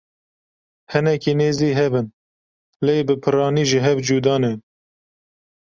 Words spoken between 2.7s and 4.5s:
lê bi piranî ji hev cuda